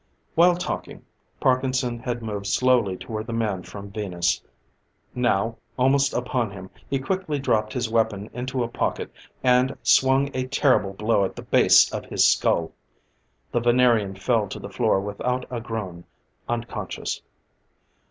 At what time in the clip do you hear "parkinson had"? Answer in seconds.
1.39-2.23